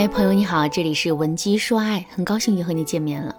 [0.00, 3.36] 嗨，朋友你好，这里是文姬说爱，很高兴又和你见面了。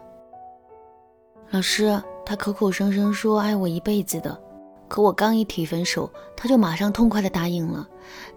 [1.49, 4.39] 老师，他口口声声说爱我一辈子的，
[4.87, 6.07] 可我刚一提分手，
[6.37, 7.89] 他就马上痛快的答应了。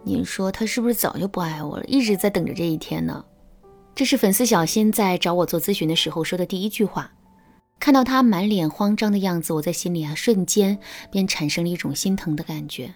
[0.02, 3.22] 您说他是不是早就不爱我了，一直在等着这一天呢？
[3.94, 7.12] 这是粉丝小新在找我做咨询的时候说的第一句话。
[7.78, 10.78] 看到他满脸慌张的样子，我在心里啊瞬间
[11.10, 12.94] 便产生了一种心疼的感觉。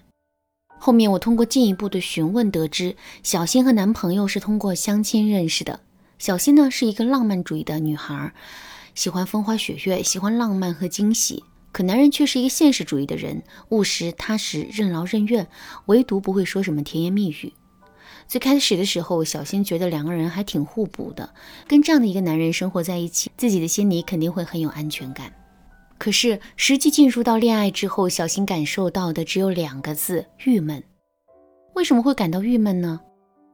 [0.79, 5.81] 后面我通过进一步的询问得知，小新和男朋友是通过相亲认识的。
[6.17, 8.33] 小新呢是一个浪漫主义的女孩，
[8.95, 11.43] 喜欢风花雪月，喜欢浪漫和惊喜。
[11.71, 15.47] 可男人却是一个现实主义的人，务实踏实，任劳任怨，
[15.85, 17.53] 唯独不会说什么甜言蜜语。
[18.27, 21.29] 最开始的时候，小新觉得两个人还挺互补的，
[21.67, 25.31] 跟这样的一个男人生活在一起，自己的心里肯定会很有安全感。
[25.99, 30.81] 可是实际进入到恋爱之后，小新感受到的只有两个字：郁闷。
[31.75, 33.01] 为什么会感到郁闷呢？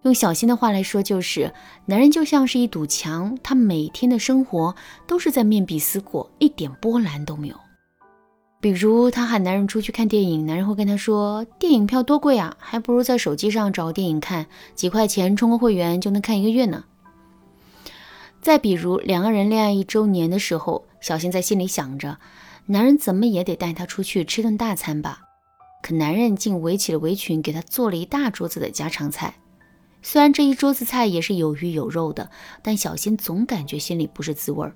[0.04, 1.52] 用小新的话来说，就是
[1.88, 4.76] 男人就像是一堵墙，他每天的生活
[5.08, 7.56] 都是在面壁思过，一点波澜都没有。
[8.62, 16.84] 比如他喊男人出去看电影，男人会跟他说：“电影票多贵啊，还不如在手机上找个电影看，几块钱充个会员就能看一个月呢。”
[18.40, 20.86] 再比如两个人恋爱一周年的时候。
[21.06, 22.18] 小新在心里想着，
[22.66, 25.22] 男人怎么也得带她出去吃顿大餐吧。
[25.84, 29.36] 可男人竟围起了围裙，给她做了一大桌子的家常菜。
[30.02, 32.32] 虽然这一桌子菜也是有鱼有肉的，
[32.64, 34.76] 但小新总感觉心里不是滋味儿。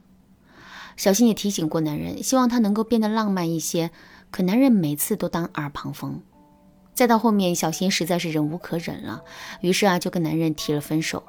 [0.97, 3.89] 小新也提醒过男人，希望他能够变得浪漫一些，
[4.29, 6.21] 可男人每次都当耳旁风。
[6.93, 9.23] 再到后面，小新实在是忍无可忍了，
[9.61, 11.23] 于是啊，就跟男人提了分手。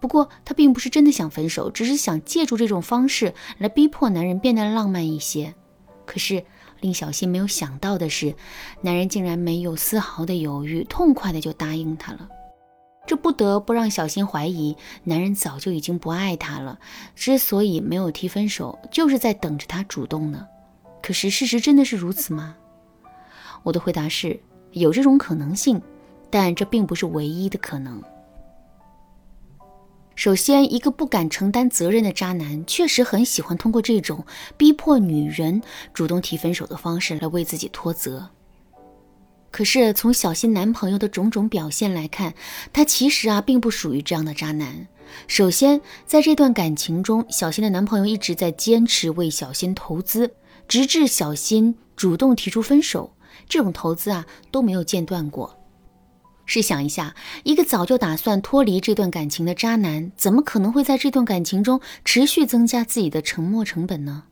[0.00, 5.54] 不过他并不是真的想分手，只是想借助这种方式来逼迫男人变得浪漫一些。
[6.06, 6.42] 可是
[6.80, 8.34] 令小新没有想到的是，
[8.80, 12.28] 男人竟然没有丝毫的犹豫，痛快的就答应他了。
[13.06, 16.78] 这不得不让小新怀疑，男人早就已经不爱她了。
[17.14, 20.46] 之所以没有提分手，就是在等着她主动呢。
[21.02, 22.56] 可是事实真的是如此吗？
[23.62, 24.38] 我的回答是
[24.72, 25.80] 有这种可能性，
[26.30, 28.00] 但这并不是唯一的可能。
[30.20, 34.22] 首先，一个不敢承担责任的渣男，确实很喜欢通过这种
[34.58, 35.62] 逼迫女人
[35.94, 38.28] 主动提分手的方式来为自己脱责。
[39.50, 42.34] 可是，从小新男朋友的种种表现来看，
[42.70, 44.86] 他其实啊并不属于这样的渣男。
[45.26, 50.34] 首先，在这段感情中，小新的男朋友一直在坚持为小新投资，
[50.68, 53.14] 直至小新主动提出分手，
[53.48, 55.56] 这种投资啊都没有间断过。
[56.52, 64.24] 试想一下，一个早就打算脱离这段感情的渣男，怎么可能会在这段感情中持续增加自己的沉默成本呢？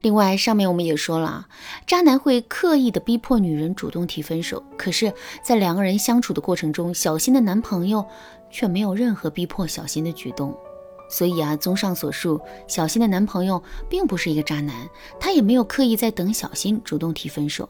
[0.00, 1.46] 另外，上面我们也说了，
[1.86, 8.02] 渣男会刻意的逼迫女人主动提分手，可是，在两个人相处的过程中，小新的男朋友
[8.50, 10.56] 却没有任何逼迫小新的举动。
[11.10, 14.88] 所以啊，综上所述，小新的男朋友并不是一个渣男，
[15.20, 17.68] 他也没有刻意在等小新主动提分手。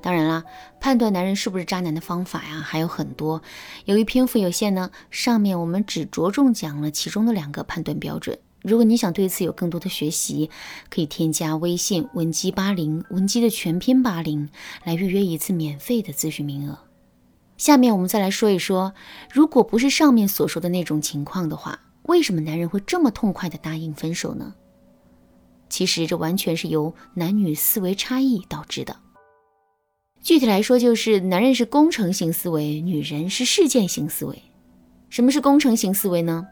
[0.00, 0.44] 当然啦，
[0.80, 3.42] 判断男人是不是渣男的方法呀还有很多。
[3.84, 8.38] 由于篇幅有限呢，上面我们只着重讲了其中的两个判断标准。
[8.62, 10.50] 如果你想对此有更多的学习，
[10.90, 14.50] 可以添加微信文姬八零，文姬的全拼八零，
[14.84, 16.78] 来预约一次免费的咨询名额。
[17.56, 18.92] 下面我们再来说一说，
[19.32, 24.54] 如果不是上面所说的那种情况的话，为什么男人会这么痛快的答应分手呢？
[25.70, 28.96] 其实这完全是由男女思维差异导致的。
[30.22, 34.42] 具体来说，就是男人是工程型思维，女人是事件型思维。
[35.08, 36.46] 什么是工程型思维呢？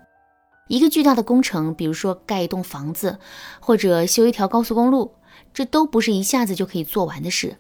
[0.69, 3.19] 一个巨大的工程，比如说盖一栋房子，
[3.61, 5.13] 或者修一条高速公路，
[5.53, 7.57] 这都不是一下子就可以做完的事。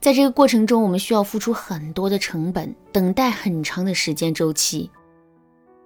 [0.00, 4.90] 在这个过程中，我们需要付出很多的成本，等待很长的时间周期。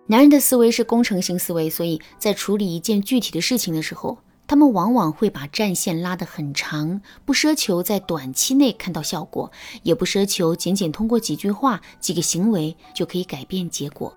[0.07, 4.19] 男人的思维是工程型思维，所以在处理一件具体的事情的时候。
[4.47, 9.51] 他们往往会把战线拉得很长，不奢求在短期内看到效果，
[9.83, 14.17] 也不奢求仅仅通过几句话、几个行为就可以改变结果。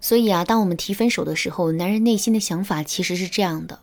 [0.00, 3.80] 所以啊，当我们提分手的时候，男人内心的想法其实是这样的：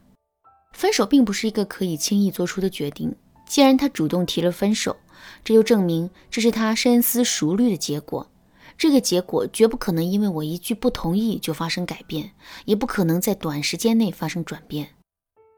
[0.73, 3.15] 分手并不是一个可以轻易做出的决定。
[3.47, 4.95] 既然他主动提了分手，
[5.43, 8.29] 这就证明这是他深思熟虑的结果。
[8.77, 12.31] 这个结果绝不可能因为我一句不同意就发生改变，
[12.65, 14.89] 也不可能在短时间内发生转变。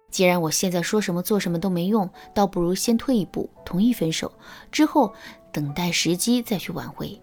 [0.10, 4.32] 既然我现在说什么做什么都没用，倒不如先退一步，同意分手，
[4.72, 5.14] 之后
[5.52, 7.20] 等待时机再去挽回。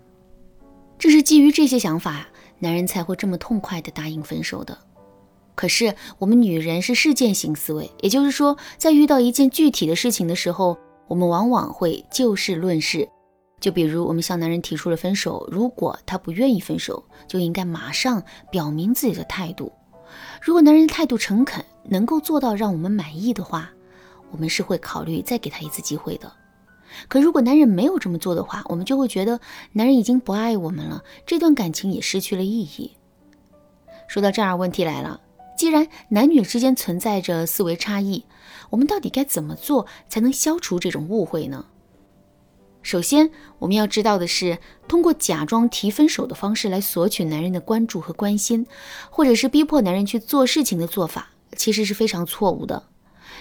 [0.99, 2.29] 正是基于这些想法，
[2.59, 4.79] 男人才会这么痛快地答应分手的。
[5.55, 10.77] 可是我们女人是事件型思维，也就是说，在遇到一件具体的事情的时候，
[11.09, 13.09] 我们往往会就事论事。
[13.59, 19.73] 就比如我们向男人提出了分手，如果他不愿意分手，就应该马上表明自己的态度。
[20.43, 23.71] 如果男人态度诚恳，能够做到让我们满意的话，
[24.31, 26.33] 我们是会考虑再给他一次机会的。
[27.09, 29.41] 可如果男人没有这么做的话，我们就会觉得
[29.73, 32.93] 男人已经不爱我们了，这段感情也失去了意义。
[34.09, 35.21] 说到这儿，问题来了：
[35.59, 38.25] 既然男女之间存在着思维差异，
[38.71, 41.67] 我们到底该怎么做才能消除这种误会呢？
[42.83, 48.65] 首先，我们要知道的是，通过假装提分手的方式来索取男人的关注和关心，
[49.11, 52.85] 或者是逼迫男人去做事情的做法，其实是非常错误的。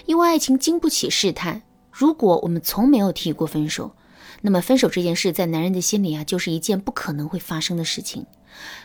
[0.06, 1.62] 因为爱情经不起试探。
[1.92, 3.94] 如果我们从没有提过分手，
[4.42, 8.26] 那么分手这件事在男人的心里啊，就是一件不可能会发生的事情。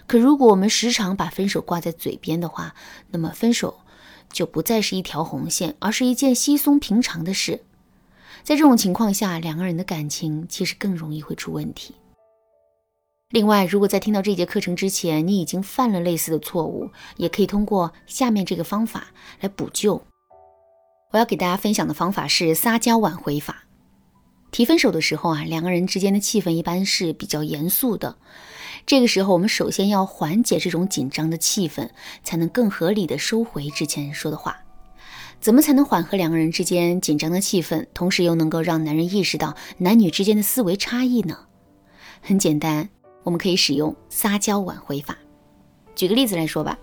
[0.07, 2.73] 可如果我们时常把分手挂在嘴边的话，
[3.09, 3.81] 那么分手
[4.31, 7.61] 就不再是一条红线，而是一件稀松平常的事。
[8.43, 11.95] 在这种情况下，两个人的感情其实更容易会出问题。
[13.31, 19.07] 另外，如果在听到这节课程之前，你已经犯了类似的错误，也可以通过下面这个方法
[19.39, 20.03] 来补救。
[21.11, 23.63] 我要给大家分享的方法是撒娇挽回法。
[24.51, 28.17] 提分手的时候啊，两个人之间的气氛一般是比较严肃的。
[28.85, 31.89] 这个时候，我们首先要缓解这种紧张的气氛，
[32.23, 34.57] 才能更合理的收回之前说的话。
[35.39, 41.45] 怎么才能缓和两个人之间紧张的气氛，同时又能够让男人意识到男女之间的思维差异呢？
[42.21, 42.89] 很简单，
[43.23, 45.17] 我们可以使用撒娇挽回法。
[45.95, 46.77] 举个例子来说吧，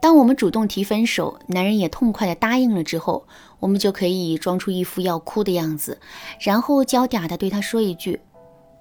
[0.00, 3.26] 当我们主动提分手，男人也痛快的答应了之后，
[3.58, 6.00] 我们就可以装出一副要哭的样子，
[6.40, 8.20] 然后娇嗲的对他说一句：“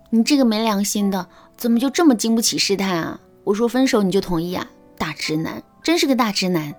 [0.09, 1.27] 你这个没良心的，
[1.57, 3.19] 怎么就这么经不起试探啊？
[3.43, 4.69] 我说分手你就同意啊？
[4.97, 6.73] 大直男，真是个大直男。”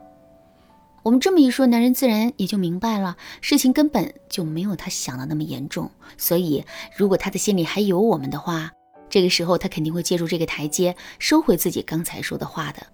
[1.02, 5.90] 我们这么一说，男人自然也就明白了，事情根本就没有他想的那么严重。
[6.18, 6.64] 所以，
[6.94, 8.70] 如果他的心里还有我们的话，
[9.10, 12.86] 这个时候他肯定会借助这个台阶，收回自己刚才说的话的。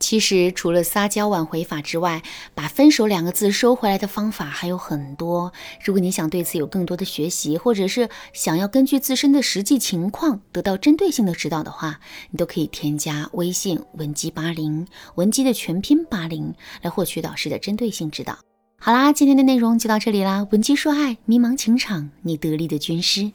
[0.00, 2.20] 其实，除了撒娇挽回法之外，
[2.54, 5.50] 把分手两个字收回来的方法还有很多。
[5.82, 16.52] 如果你想对此有更多的学习，或者是想要根据自身的实际情况得到针对性的指导的话，你都可以添加微信文姬八零，文姬的全拼八零，
[16.82, 18.36] 来获取导师的针对性指导。
[18.78, 23.32] 好啦，今天的内容就到这里啦，文姬说爱，迷茫情场，你得力的军师。